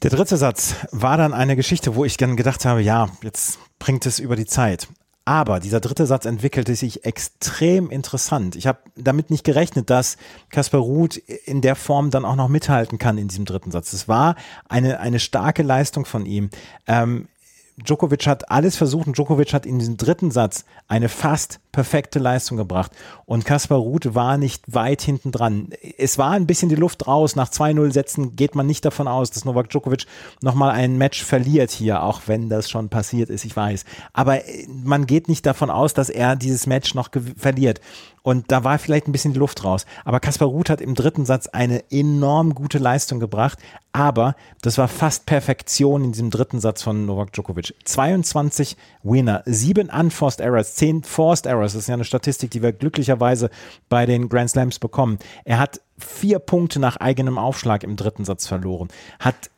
[0.02, 4.07] Der dritte Satz war dann eine Geschichte, wo ich dann gedacht habe, ja, jetzt bringt
[4.07, 4.88] es über die Zeit.
[5.27, 8.57] Aber dieser dritte Satz entwickelte sich extrem interessant.
[8.57, 10.19] Ich habe damit nicht gerechnet, dass
[10.51, 13.95] Kaspar Ruth in der Form dann auch noch mithalten kann in diesem dritten Satz.
[13.95, 14.37] Es war
[14.69, 16.51] eine, eine starke Leistung von ihm.
[16.87, 17.29] Ähm,
[17.77, 22.57] Djokovic hat alles versucht und Djokovic hat in diesem dritten Satz eine fast perfekte Leistung
[22.57, 22.93] gebracht.
[23.27, 25.71] Und Kaspar Ruth war nicht weit hinten dran.
[25.99, 27.35] Es war ein bisschen die Luft raus.
[27.35, 30.07] Nach 2-0 Sätzen geht man nicht davon aus, dass Novak Djokovic
[30.41, 33.85] nochmal ein Match verliert hier, auch wenn das schon passiert ist, ich weiß.
[34.13, 37.81] Aber äh, man geht nicht davon aus, dass er dieses Match noch verliert.
[38.25, 39.85] Und da war vielleicht ein bisschen die Luft raus.
[40.07, 43.59] Aber Kaspar Ruth hat im dritten Satz eine enorm gute Leistung gebracht.
[43.93, 47.75] Aber das war fast Perfektion in diesem dritten Satz von Novak Djokovic.
[47.85, 51.75] 22 Winner, 7 Unforced Errors, 10 Forced Errors.
[51.75, 53.51] Das ist ja eine Statistik, die wir glücklicherweise
[53.91, 55.19] bei den Grand Slams bekommen.
[55.45, 58.89] Er hat vier Punkte nach eigenem Aufschlag im dritten Satz verloren.
[59.19, 59.51] Hat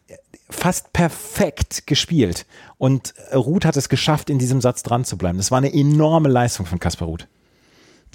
[0.50, 2.46] fast perfekt gespielt.
[2.78, 5.38] Und Ruth hat es geschafft, in diesem Satz dran zu bleiben.
[5.38, 7.28] Das war eine enorme Leistung von Kaspar Ruth.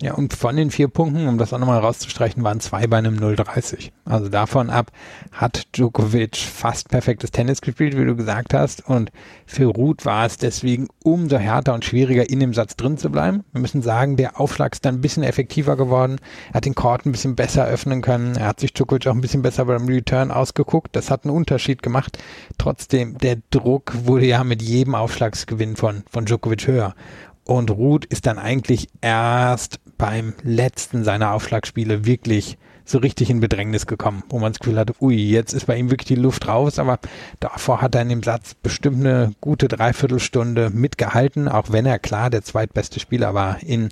[0.01, 3.17] Ja, und von den vier Punkten, um das auch nochmal rauszustreichen, waren zwei bei einem
[3.17, 3.91] 0,30.
[4.03, 4.91] Also davon ab
[5.31, 8.83] hat Djokovic fast perfektes Tennis gespielt, wie du gesagt hast.
[8.87, 9.11] Und
[9.45, 13.43] für Ruth war es deswegen umso härter und schwieriger, in dem Satz drin zu bleiben.
[13.51, 16.17] Wir müssen sagen, der Aufschlag ist dann ein bisschen effektiver geworden.
[16.49, 18.35] Er hat den Court ein bisschen besser öffnen können.
[18.35, 20.95] Er hat sich Djokovic auch ein bisschen besser beim Return ausgeguckt.
[20.95, 22.17] Das hat einen Unterschied gemacht.
[22.57, 26.95] Trotzdem, der Druck wurde ja mit jedem Aufschlagsgewinn von, von Djokovic höher.
[27.43, 33.85] Und Ruth ist dann eigentlich erst beim letzten seiner Aufschlagspiele wirklich so richtig in Bedrängnis
[33.85, 36.79] gekommen, wo man das Gefühl hatte, ui, jetzt ist bei ihm wirklich die Luft raus,
[36.79, 36.97] aber
[37.39, 42.31] davor hat er in dem Satz bestimmt eine gute Dreiviertelstunde mitgehalten, auch wenn er klar
[42.31, 43.89] der zweitbeste Spieler war in,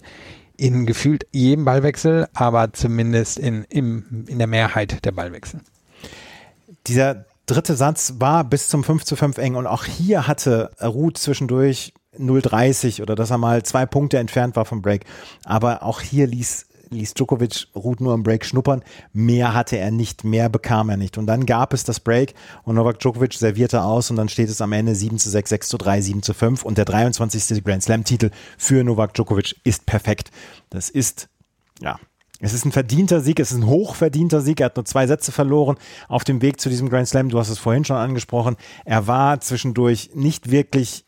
[0.57, 5.59] in gefühlt jedem Ballwechsel, aber zumindest in, im, in der Mehrheit der Ballwechsel.
[6.87, 11.19] Dieser dritte Satz war bis zum 5 zu 5 eng und auch hier hatte Ruth
[11.19, 15.05] zwischendurch 0,30 oder dass er mal zwei Punkte entfernt war vom Break.
[15.45, 18.83] Aber auch hier ließ ließ Djokovic Ruth nur im Break schnuppern.
[19.13, 21.17] Mehr hatte er nicht, mehr bekam er nicht.
[21.17, 24.61] Und dann gab es das Break und Novak Djokovic servierte aus und dann steht es
[24.61, 27.63] am Ende 7 zu 6, 6 zu 3, 7 zu 5 und der 23.
[27.63, 30.31] Grand Slam Titel für Novak Djokovic ist perfekt.
[30.69, 31.29] Das ist,
[31.81, 31.99] ja,
[32.39, 34.61] es ist ein verdienter Sieg, es ist ein hochverdienter Sieg.
[34.61, 35.77] Er hat nur zwei Sätze verloren
[36.07, 37.29] auf dem Weg zu diesem Grand Slam.
[37.29, 38.55] Du hast es vorhin schon angesprochen.
[38.85, 41.05] Er war zwischendurch nicht wirklich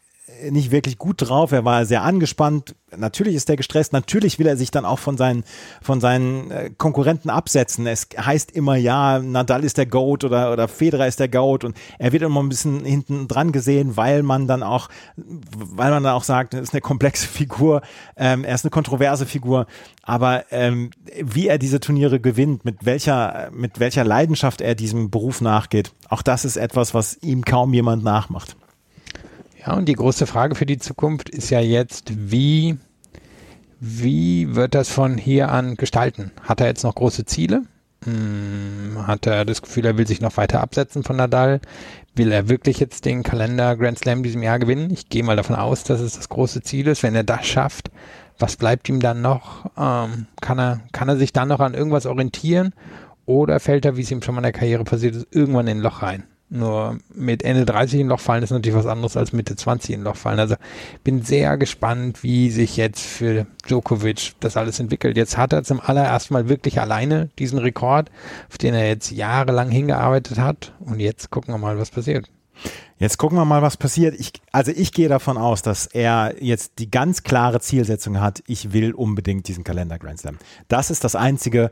[0.50, 1.52] nicht wirklich gut drauf.
[1.52, 2.76] Er war sehr angespannt.
[2.96, 3.94] Natürlich ist er gestresst.
[3.94, 5.44] Natürlich will er sich dann auch von seinen,
[5.82, 7.88] von seinen äh, Konkurrenten absetzen.
[7.88, 11.78] Es heißt immer, ja, Nadal ist der Goat oder, oder Federer ist der Goat und
[12.00, 16.14] er wird immer ein bisschen hinten dran gesehen, weil man dann auch, weil man dann
[16.14, 17.82] auch sagt, er ist eine komplexe Figur,
[18.18, 19.68] ähm, er ist eine kontroverse Figur.
[20.04, 20.92] Aber ähm,
[21.22, 26.22] wie er diese Turniere gewinnt, mit welcher, mit welcher Leidenschaft er diesem Beruf nachgeht, auch
[26.22, 28.56] das ist etwas, was ihm kaum jemand nachmacht.
[29.66, 32.78] Ja, und die große Frage für die Zukunft ist ja jetzt, wie,
[33.80, 36.32] wie wird das von hier an gestalten?
[36.42, 37.64] Hat er jetzt noch große Ziele?
[38.04, 41.62] Hm, hat er das Gefühl, er will sich noch weiter absetzen von Nadal?
[42.16, 44.90] Will er wirklich jetzt den Kalender Grand Slam diesem Jahr gewinnen?
[44.90, 47.04] Ich gehe mal davon aus, dass es das große Ziel ist.
[47.04, 47.92] Wenn er das schafft,
[48.40, 49.66] was bleibt ihm dann noch?
[49.78, 52.74] Ähm, kann, er, kann er sich dann noch an irgendwas orientieren?
[53.28, 55.78] Oder fällt er, wie es ihm schon mal in der Karriere passiert ist, irgendwann in
[55.78, 56.24] ein Loch rein?
[56.54, 60.04] Nur mit Ende 30 in Loch fallen ist natürlich was anderes als Mitte 20 in
[60.04, 60.38] Loch fallen.
[60.38, 60.56] Also
[61.02, 65.16] bin sehr gespannt, wie sich jetzt für Djokovic das alles entwickelt.
[65.16, 68.12] Jetzt hat er zum allerersten Mal wirklich alleine diesen Rekord,
[68.50, 70.74] auf den er jetzt jahrelang hingearbeitet hat.
[70.82, 72.30] Und jetzt gucken wir mal, was passiert.
[72.98, 74.20] Jetzt gucken wir mal, was passiert.
[74.20, 78.74] Ich, also ich gehe davon aus, dass er jetzt die ganz klare Zielsetzung hat, ich
[78.74, 80.38] will unbedingt diesen Kalender Grand Slam.
[80.68, 81.72] Das ist das Einzige,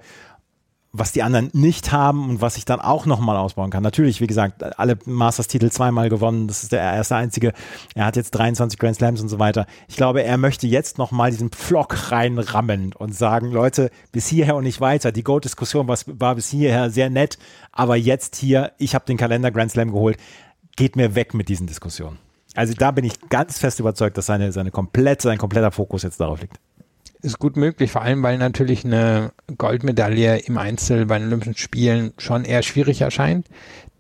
[0.92, 3.84] was die anderen nicht haben und was ich dann auch nochmal ausbauen kann.
[3.84, 6.48] Natürlich, wie gesagt, alle Masters-Titel zweimal gewonnen.
[6.48, 7.54] Das ist der erste einzige.
[7.94, 9.68] Er hat jetzt 23 Grand Slams und so weiter.
[9.88, 14.64] Ich glaube, er möchte jetzt nochmal diesen Pflock reinrammen und sagen, Leute, bis hierher und
[14.64, 15.12] nicht weiter.
[15.12, 17.38] Die Goat-Diskussion war, war bis hierher sehr nett,
[17.72, 20.18] aber jetzt hier, ich habe den Kalender Grand Slam geholt.
[20.76, 22.18] Geht mir weg mit diesen Diskussionen.
[22.56, 26.20] Also da bin ich ganz fest überzeugt, dass seine, seine komplette, sein kompletter Fokus jetzt
[26.20, 26.58] darauf liegt
[27.22, 32.14] ist gut möglich, vor allem weil natürlich eine Goldmedaille im Einzel bei den Olympischen Spielen
[32.18, 33.48] schon eher schwierig erscheint.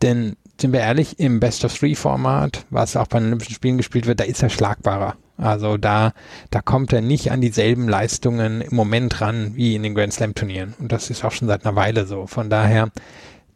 [0.02, 3.78] Denn sind wir ehrlich, im Best of Three Format, was auch bei den Olympischen Spielen
[3.78, 5.16] gespielt wird, da ist er schlagbarer.
[5.38, 6.14] Also da,
[6.52, 10.36] da kommt er nicht an dieselben Leistungen im Moment ran wie in den Grand Slam
[10.36, 10.74] Turnieren.
[10.80, 12.28] Und das ist auch schon seit einer Weile so.
[12.28, 12.92] Von daher,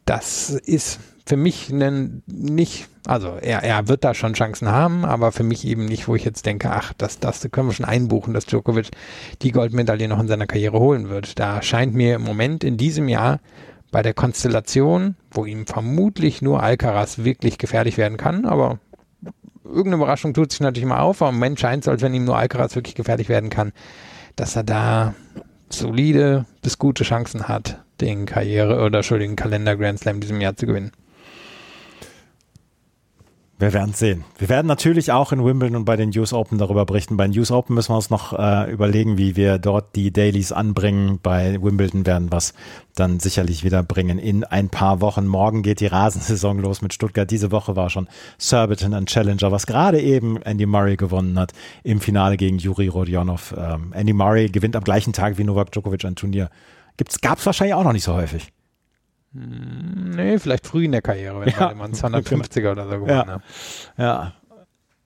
[0.06, 5.32] das ist für mich ein, nicht, also er, er wird da schon Chancen haben, aber
[5.32, 8.34] für mich eben nicht, wo ich jetzt denke, ach, das, das können wir schon einbuchen,
[8.34, 8.90] dass Djokovic
[9.40, 11.38] die Goldmedaille noch in seiner Karriere holen wird.
[11.38, 13.40] Da scheint mir im Moment in diesem Jahr
[13.90, 18.78] bei der Konstellation, wo ihm vermutlich nur Alcaraz wirklich gefährlich werden kann, aber
[19.64, 22.24] irgendeine Überraschung tut sich natürlich mal auf, aber im Moment scheint es, als wenn ihm
[22.24, 23.72] nur Alcaraz wirklich gefährlich werden kann,
[24.36, 25.14] dass er da
[25.70, 30.66] solide bis gute Chancen hat, den Karriere oder Entschuldigung, Kalender Grand Slam diesem Jahr zu
[30.66, 30.92] gewinnen.
[33.64, 34.24] Wir werden sehen.
[34.36, 37.16] Wir werden natürlich auch in Wimbledon und bei den News Open darüber berichten.
[37.16, 40.52] Bei den News Open müssen wir uns noch äh, überlegen, wie wir dort die Dailies
[40.52, 41.18] anbringen.
[41.22, 42.52] Bei Wimbledon werden wir es
[42.94, 45.26] dann sicherlich wieder bringen in ein paar Wochen.
[45.26, 47.30] Morgen geht die Rasensaison los mit Stuttgart.
[47.30, 52.02] Diese Woche war schon Surbiton ein Challenger, was gerade eben Andy Murray gewonnen hat im
[52.02, 53.54] Finale gegen Juri Rodionov.
[53.56, 56.50] Ähm, Andy Murray gewinnt am gleichen Tag wie Novak Djokovic ein Turnier.
[57.22, 58.52] Gab es wahrscheinlich auch noch nicht so häufig.
[59.34, 61.74] Hm, nee, vielleicht früh in der Karriere, wenn ja.
[61.74, 63.26] man 250er oder so gewonnen ja.
[63.26, 63.42] hat.
[63.98, 64.32] Ja.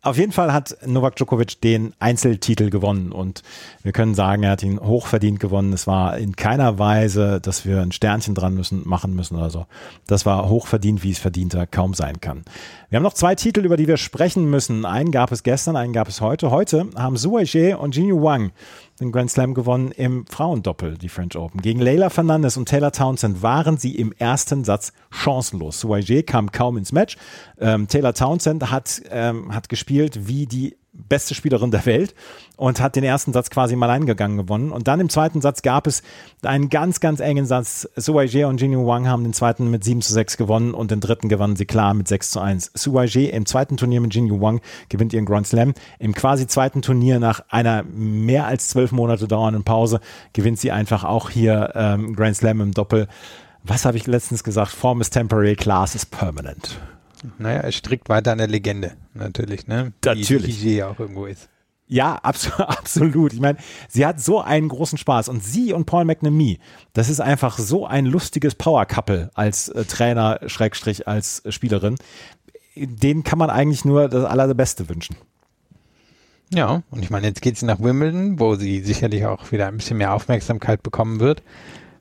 [0.00, 3.42] Auf jeden Fall hat Novak Djokovic den Einzeltitel gewonnen und
[3.82, 5.72] wir können sagen, er hat ihn hochverdient gewonnen.
[5.72, 9.66] Es war in keiner Weise, dass wir ein Sternchen dran müssen, machen müssen oder so.
[10.06, 12.44] Das war hochverdient, wie es verdienter kaum sein kann.
[12.90, 14.86] Wir haben noch zwei Titel, über die wir sprechen müssen.
[14.86, 16.50] Einen gab es gestern, einen gab es heute.
[16.50, 18.50] Heute haben Su Jie und Jinyu Wang
[18.98, 21.60] den Grand Slam gewonnen im Frauendoppel, die French Open.
[21.60, 25.80] Gegen Leila Fernandez und Taylor Townsend waren sie im ersten Satz chancenlos.
[25.80, 27.18] Suaje kam kaum ins Match.
[27.58, 32.14] Ähm, Taylor Townsend hat, ähm, hat gespielt wie die beste Spielerin der Welt
[32.56, 34.72] und hat den ersten Satz quasi mal eingegangen gewonnen.
[34.72, 36.02] Und dann im zweiten Satz gab es
[36.42, 37.88] einen ganz, ganz engen Satz.
[37.96, 41.28] Suaije und Jinyu Wang haben den zweiten mit 7 zu 6 gewonnen und den dritten
[41.28, 42.72] gewannen sie klar mit 6 zu 1.
[42.74, 45.74] Suaije im zweiten Turnier mit Jinyu Wang gewinnt ihren Grand Slam.
[45.98, 50.00] Im quasi zweiten Turnier nach einer mehr als zwölf Monate dauernden Pause
[50.32, 53.08] gewinnt sie einfach auch hier ähm, Grand Slam im Doppel.
[53.62, 54.70] Was habe ich letztens gesagt?
[54.70, 56.78] Form is temporary, class is permanent.
[57.38, 59.92] Naja, er strickt weiter an der Legende, natürlich, ne?
[60.04, 60.60] Natürlich.
[60.60, 61.48] Die, die auch irgendwo ist.
[61.88, 63.32] Ja, abs absolut.
[63.32, 66.58] Ich meine, sie hat so einen großen Spaß und sie und Paul McNamee,
[66.92, 71.96] das ist einfach so ein lustiges Power-Couple als äh, Trainer, Schrägstrich, als äh, Spielerin.
[72.76, 75.16] Den kann man eigentlich nur das Allerbeste wünschen.
[76.54, 79.76] Ja, und ich meine, jetzt geht sie nach Wimbledon, wo sie sicherlich auch wieder ein
[79.76, 81.42] bisschen mehr Aufmerksamkeit bekommen wird.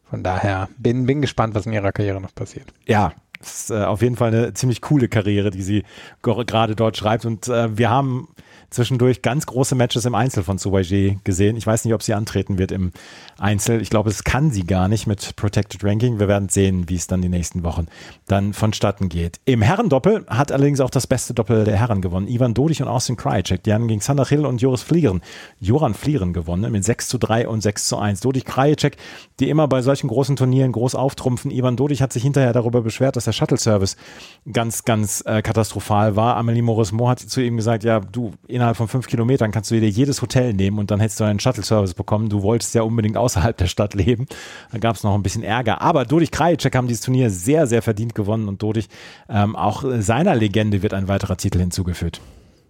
[0.09, 2.67] Von daher bin, bin gespannt, was in ihrer Karriere noch passiert.
[2.85, 3.13] Ja,
[3.51, 5.83] ist äh, auf jeden Fall eine ziemlich coole Karriere, die sie
[6.21, 7.25] gerade dort schreibt.
[7.25, 8.29] Und äh, wir haben
[8.69, 11.55] zwischendurch ganz große Matches im Einzel von Suwaje gesehen.
[11.55, 12.91] Ich weiß nicht, ob sie antreten wird im
[13.37, 13.81] Einzel.
[13.81, 16.19] Ich glaube, es kann sie gar nicht mit Protected Ranking.
[16.19, 17.87] Wir werden sehen, wie es dann die nächsten Wochen
[18.27, 19.39] dann vonstatten geht.
[19.45, 22.27] Im Herrendoppel hat allerdings auch das beste Doppel der Herren gewonnen.
[22.27, 23.63] Ivan Dodig und Austin Krajicek.
[23.63, 25.21] Die haben gegen Sander Hill und Joris Flieren,
[25.59, 28.19] Joran Flieren gewonnen mit 6 zu 3 und 6 zu 1.
[28.19, 28.97] Dodig Krajicek,
[29.39, 31.51] die immer bei solchen großen Turnieren groß auftrumpfen.
[31.51, 33.97] Ivan Dodig hat sich hinterher darüber beschwert, dass der Shuttle-Service
[34.51, 36.35] ganz, ganz äh, katastrophal war.
[36.35, 39.89] Amelie Morismo hat zu ihm gesagt, ja, du, innerhalb von fünf Kilometern kannst du dir
[39.89, 42.29] jedes Hotel nehmen und dann hättest du einen Shuttle-Service bekommen.
[42.29, 44.27] Du wolltest ja unbedingt außerhalb der Stadt leben.
[44.71, 45.81] Da gab es noch ein bisschen Ärger.
[45.81, 48.89] Aber Dodich Krajicek haben dieses Turnier sehr, sehr verdient gewonnen und Dodich
[49.29, 52.19] ähm, auch seiner Legende wird ein weiterer Titel hinzugefügt.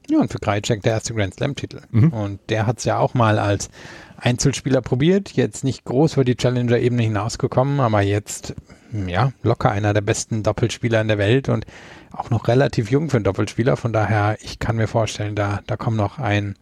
[0.09, 1.81] Ja, und für Krajicek der erste Grand Slam-Titel.
[1.91, 2.13] Mhm.
[2.13, 3.69] Und der hat es ja auch mal als
[4.17, 8.55] Einzelspieler probiert, jetzt nicht groß über die Challenger-Ebene hinausgekommen, aber jetzt
[8.91, 11.65] ja locker einer der besten Doppelspieler in der Welt und
[12.11, 13.77] auch noch relativ jung für einen Doppelspieler.
[13.77, 16.55] Von daher, ich kann mir vorstellen, da, da kommen noch ein,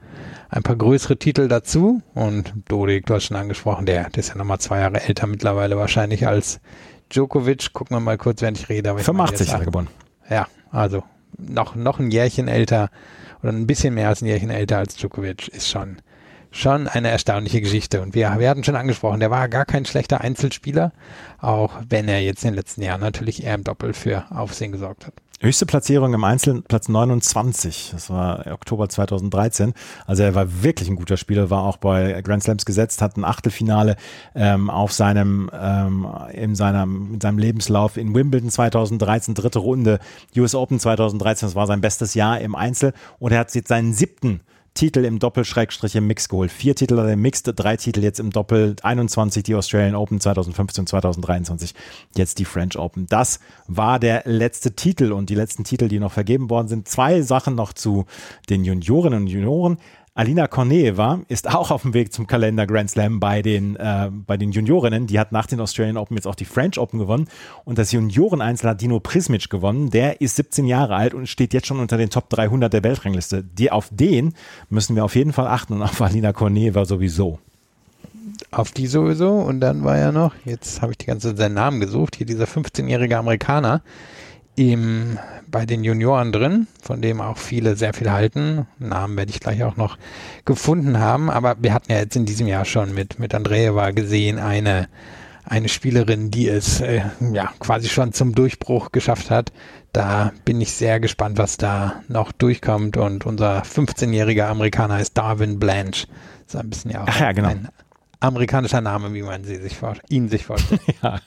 [0.49, 2.01] ein paar größere Titel dazu.
[2.13, 5.77] Und Dodik, du hast schon angesprochen, der, der ist ja nochmal zwei Jahre älter mittlerweile
[5.77, 6.59] wahrscheinlich als
[7.13, 7.73] Djokovic.
[7.73, 8.89] Gucken wir mal kurz, wenn ich rede.
[8.89, 9.87] Aber 85 Jahre gewonnen.
[10.29, 11.03] Ja, also
[11.37, 12.89] noch, noch ein Jährchen älter
[13.41, 15.97] oder ein bisschen mehr als ein Jährchen älter als Djokovic ist schon,
[16.55, 18.01] schon eine erstaunliche Geschichte.
[18.01, 20.93] Und wir, wir hatten schon angesprochen, der war gar kein schlechter Einzelspieler,
[21.39, 25.05] auch wenn er jetzt in den letzten Jahren natürlich eher im Doppel für Aufsehen gesorgt
[25.05, 25.13] hat.
[25.41, 27.89] Höchste Platzierung im Einzel, Platz 29.
[27.91, 29.73] Das war Oktober 2013.
[30.07, 33.25] Also er war wirklich ein guter Spieler, war auch bei Grand Slams gesetzt, hat ein
[33.25, 33.97] Achtelfinale
[34.33, 39.99] ähm, auf seinem, ähm, in seinem, in seinem Lebenslauf in Wimbledon 2013, dritte Runde,
[40.37, 41.49] US Open 2013.
[41.49, 44.39] Das war sein bestes Jahr im Einzel und er hat jetzt seinen siebten
[44.75, 46.51] Titel im Doppel-Schrägstrich im Mix geholt.
[46.51, 51.73] Vier Titel im Mixed, drei Titel jetzt im Doppel, 21 die Australian Open 2015, 2023,
[52.15, 53.07] jetzt die French Open.
[53.07, 56.89] Das war der letzte Titel und die letzten Titel, die noch vergeben worden sind.
[56.89, 58.05] Zwei Sachen noch zu
[58.49, 59.77] den Juniorinnen und Junioren.
[60.17, 64.37] Alina Korneeva ist auch auf dem Weg zum Kalender Grand Slam bei den, äh, bei
[64.37, 65.07] den Juniorinnen.
[65.07, 67.27] Die hat nach den Australian Open jetzt auch die French Open gewonnen.
[67.65, 69.89] Und das Junioreneinzel hat Dino Prismic gewonnen.
[69.89, 73.43] Der ist 17 Jahre alt und steht jetzt schon unter den Top 300 der Weltrangliste.
[73.43, 74.33] Die, auf den
[74.69, 77.39] müssen wir auf jeden Fall achten und auf Alina Korneeva sowieso.
[78.51, 79.31] Auf die sowieso.
[79.31, 82.25] Und dann war ja noch, jetzt habe ich die ganze Zeit seinen Namen gesucht, hier
[82.25, 83.81] dieser 15-jährige Amerikaner,
[84.55, 88.67] im, bei den Junioren drin, von dem auch viele sehr viel halten.
[88.79, 89.97] Namen werde ich gleich auch noch
[90.45, 94.39] gefunden haben, aber wir hatten ja jetzt in diesem Jahr schon mit, mit Andreeva gesehen,
[94.39, 94.87] eine,
[95.43, 99.51] eine Spielerin, die es äh, ja quasi schon zum Durchbruch geschafft hat.
[99.93, 102.97] Da bin ich sehr gespannt, was da noch durchkommt.
[102.97, 106.07] Und unser 15-jähriger Amerikaner ist Darwin Blanche.
[106.45, 107.49] Das ist ein bisschen ja auch Ach ja, genau.
[107.49, 107.69] ein
[108.19, 110.81] amerikanischer Name, wie man sie sich vor, ihn sich vorstellt.
[111.01, 111.19] ja,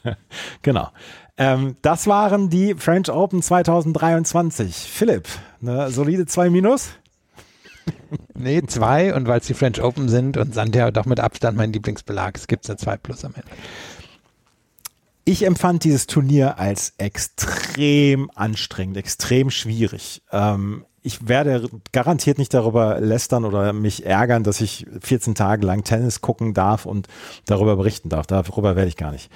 [0.62, 0.90] genau.
[1.38, 4.74] Ähm, das waren die French Open 2023.
[4.74, 5.28] Philipp,
[5.62, 6.90] eine solide 2 Minus?
[8.34, 11.72] nee, 2 und weil es die French Open sind und Santer doch mit Abstand mein
[11.72, 12.36] Lieblingsbelag.
[12.36, 13.48] Es gibt eine 2 plus am Ende.
[15.24, 20.22] Ich empfand dieses Turnier als extrem anstrengend, extrem schwierig.
[20.32, 25.84] Ähm, ich werde garantiert nicht darüber lästern oder mich ärgern, dass ich 14 Tage lang
[25.84, 27.06] Tennis gucken darf und
[27.44, 28.26] darüber berichten darf.
[28.26, 29.30] Darüber werde ich gar nicht.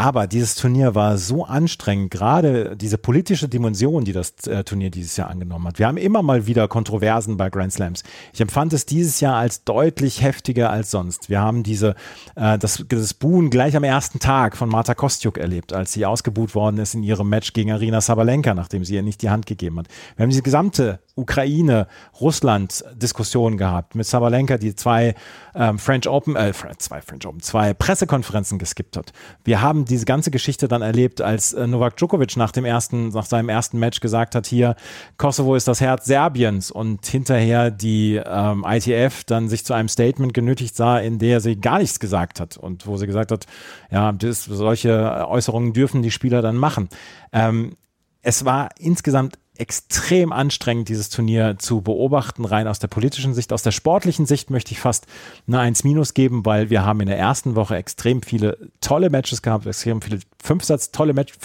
[0.00, 5.18] Aber dieses Turnier war so anstrengend, gerade diese politische Dimension, die das äh, Turnier dieses
[5.18, 5.78] Jahr angenommen hat.
[5.78, 8.02] Wir haben immer mal wieder Kontroversen bei Grand Slams.
[8.32, 11.28] Ich empfand es dieses Jahr als deutlich heftiger als sonst.
[11.28, 11.96] Wir haben diese,
[12.34, 16.54] äh, das, das Buhen gleich am ersten Tag von Marta Kostjuk erlebt, als sie ausgebuht
[16.54, 19.80] worden ist in ihrem Match gegen Arina Sabalenka, nachdem sie ihr nicht die Hand gegeben
[19.80, 19.88] hat.
[20.16, 25.14] Wir haben diese gesamte Ukraine-Russland-Diskussion gehabt mit Sabalenka, die zwei
[25.54, 29.12] ähm, French Open, äh, zwei French Open, zwei Pressekonferenzen geskippt hat.
[29.44, 33.26] Wir haben diese ganze Geschichte dann erlebt, als äh, Novak Djokovic nach dem ersten, nach
[33.26, 34.76] seinem ersten Match gesagt hat, hier,
[35.16, 40.34] Kosovo ist das Herz Serbiens und hinterher die ähm, ITF dann sich zu einem Statement
[40.34, 43.46] genötigt sah, in der sie gar nichts gesagt hat und wo sie gesagt hat,
[43.90, 46.88] ja, das, solche Äußerungen dürfen die Spieler dann machen.
[47.32, 47.76] Ähm,
[48.22, 53.52] es war insgesamt extrem anstrengend, dieses Turnier zu beobachten, rein aus der politischen Sicht.
[53.52, 55.06] Aus der sportlichen Sicht möchte ich fast
[55.46, 59.42] eine 1 minus geben, weil wir haben in der ersten Woche extrem viele tolle Matches
[59.42, 61.38] gehabt, extrem viele Fünfsatz, tolle Matches,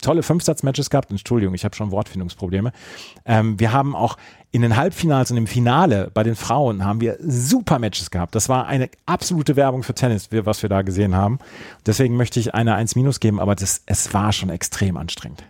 [0.00, 1.10] tolle Fünfsatz-Matches gehabt.
[1.10, 2.72] Entschuldigung, ich habe schon Wortfindungsprobleme.
[3.24, 4.16] Ähm, wir haben auch
[4.52, 8.34] in den Halbfinals und im Finale bei den Frauen haben wir super Matches gehabt.
[8.34, 11.40] Das war eine absolute Werbung für Tennis, was wir da gesehen haben.
[11.84, 15.44] Deswegen möchte ich eine 1 minus geben, aber das, es war schon extrem anstrengend.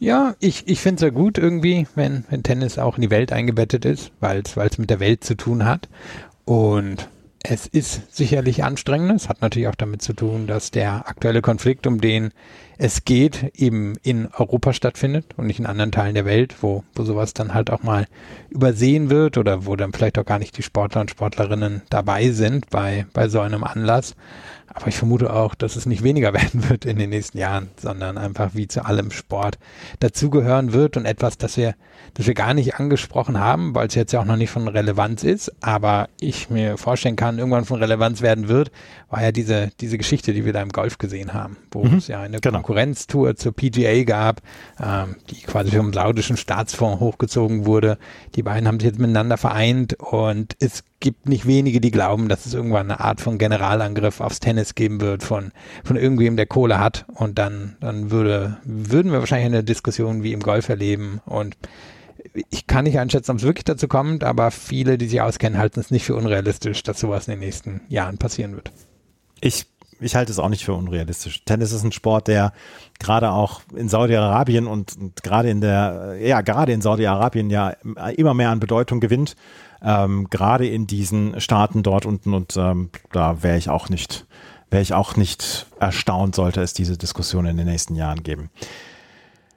[0.00, 3.32] Ja, ich, ich finde es ja gut irgendwie, wenn, wenn Tennis auch in die Welt
[3.32, 5.90] eingebettet ist, weil es mit der Welt zu tun hat.
[6.46, 7.06] Und
[7.42, 9.12] es ist sicherlich anstrengend.
[9.12, 12.32] Es hat natürlich auch damit zu tun, dass der aktuelle Konflikt, um den
[12.78, 17.02] es geht, eben in Europa stattfindet und nicht in anderen Teilen der Welt, wo, wo
[17.02, 18.06] sowas dann halt auch mal
[18.48, 22.70] übersehen wird oder wo dann vielleicht auch gar nicht die Sportler und Sportlerinnen dabei sind
[22.70, 24.16] bei, bei so einem Anlass.
[24.72, 28.18] Aber ich vermute auch, dass es nicht weniger werden wird in den nächsten Jahren, sondern
[28.18, 29.58] einfach wie zu allem Sport
[29.98, 31.74] dazugehören wird und etwas, das wir,
[32.14, 35.24] das wir gar nicht angesprochen haben, weil es jetzt ja auch noch nicht von Relevanz
[35.24, 38.70] ist, aber ich mir vorstellen kann, irgendwann von Relevanz werden wird,
[39.08, 42.06] war ja diese, diese Geschichte, die wir da im Golf gesehen haben, wo mhm, es
[42.06, 42.58] ja eine genau.
[42.58, 44.40] Konkurrenztour zur PGA gab,
[44.80, 47.98] ähm, die quasi vom saudischen Staatsfonds hochgezogen wurde.
[48.36, 52.46] Die beiden haben sich jetzt miteinander vereint und es gibt nicht wenige, die glauben, dass
[52.46, 55.50] es irgendwann eine Art von Generalangriff aufs Tennis geben wird von,
[55.82, 57.06] von irgendwem, der Kohle hat.
[57.14, 61.20] Und dann, dann würde, würden wir wahrscheinlich eine Diskussion wie im Golf erleben.
[61.24, 61.56] Und
[62.50, 65.80] ich kann nicht einschätzen, ob es wirklich dazu kommt, aber viele, die sich auskennen, halten
[65.80, 68.70] es nicht für unrealistisch, dass sowas in den nächsten Jahren passieren wird.
[69.40, 69.66] Ich
[70.02, 71.44] ich halte es auch nicht für unrealistisch.
[71.44, 72.52] Tennis ist ein Sport, der
[72.98, 77.74] gerade auch in Saudi-Arabien und, und gerade in der, ja, gerade in Saudi-Arabien ja
[78.16, 79.36] immer mehr an Bedeutung gewinnt
[79.82, 84.26] ähm, gerade in diesen Staaten dort unten und ähm, da wäre ich auch nicht,
[84.70, 88.50] wäre ich auch nicht erstaunt, sollte es diese Diskussion in den nächsten Jahren geben.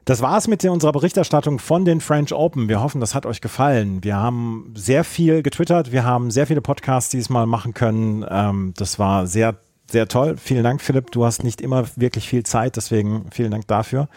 [0.05, 2.67] Das war es mit unserer Berichterstattung von den French Open.
[2.67, 4.03] Wir hoffen, das hat euch gefallen.
[4.03, 8.25] Wir haben sehr viel getwittert, wir haben sehr viele Podcasts diesmal machen können.
[8.29, 9.55] Ähm, das war sehr,
[9.89, 10.35] sehr toll.
[10.37, 11.11] Vielen Dank, Philipp.
[11.11, 14.09] Du hast nicht immer wirklich viel Zeit, deswegen vielen Dank dafür.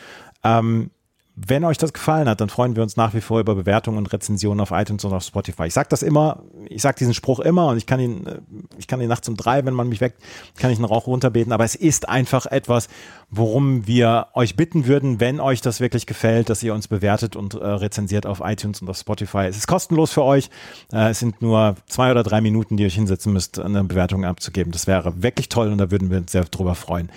[0.43, 0.91] Ähm,
[1.39, 4.11] wenn euch das gefallen hat, dann freuen wir uns nach wie vor über Bewertungen und
[4.11, 5.67] Rezensionen auf iTunes und auf Spotify.
[5.67, 8.39] Ich sage das immer, ich sage diesen Spruch immer und ich kann ihn, äh,
[8.79, 10.19] ich kann ihn nachts um drei, wenn man mich weckt,
[10.57, 12.89] kann ich einen Rauch runterbeten, aber es ist einfach etwas,
[13.29, 17.53] worum wir euch bitten würden, wenn euch das wirklich gefällt, dass ihr uns bewertet und
[17.53, 19.47] äh, rezensiert auf iTunes und auf Spotify.
[19.47, 20.49] Es ist kostenlos für euch.
[20.91, 24.25] Äh, es sind nur zwei oder drei Minuten, die ihr euch hinsetzen müsst, eine Bewertung
[24.25, 24.73] abzugeben.
[24.73, 27.11] Das wäre wirklich toll und da würden wir uns sehr drüber freuen.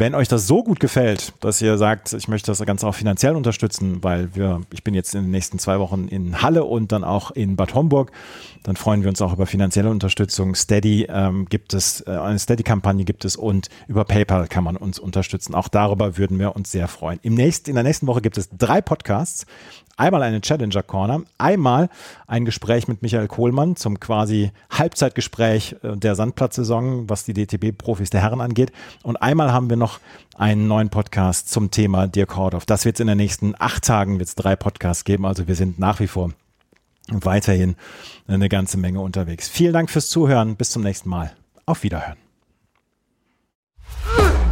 [0.00, 3.34] Wenn euch das so gut gefällt, dass ihr sagt, ich möchte das Ganze auch finanziell
[3.34, 7.02] unterstützen, weil wir, ich bin jetzt in den nächsten zwei Wochen in Halle und dann
[7.02, 8.12] auch in Bad Homburg,
[8.62, 10.54] dann freuen wir uns auch über finanzielle Unterstützung.
[10.54, 15.00] Steady ähm, gibt es, äh, eine Steady-Kampagne gibt es und über PayPal kann man uns
[15.00, 15.56] unterstützen.
[15.56, 17.18] Auch darüber würden wir uns sehr freuen.
[17.22, 19.46] Im nächsten, in der nächsten Woche gibt es drei Podcasts.
[19.98, 21.90] Einmal eine Challenger Corner, einmal
[22.28, 28.20] ein Gespräch mit Michael Kohlmann zum quasi Halbzeitgespräch äh, der Sandplatzsaison, was die DTB-Profis der
[28.20, 28.70] Herren angeht.
[29.02, 29.98] Und einmal haben wir noch
[30.36, 32.64] einen neuen Podcast zum Thema Dirk Hordorf.
[32.64, 35.26] Das wird es in den nächsten acht Tagen wird's drei Podcasts geben.
[35.26, 36.30] Also wir sind nach wie vor
[37.10, 37.74] weiterhin
[38.28, 39.48] eine ganze Menge unterwegs.
[39.48, 40.54] Vielen Dank fürs Zuhören.
[40.54, 41.32] Bis zum nächsten Mal.
[41.66, 42.18] Auf Wiederhören.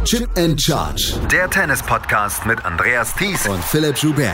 [0.03, 1.13] Chip and Charge.
[1.31, 4.33] Der Tennis-Podcast mit Andreas Thies und Philipp Joubert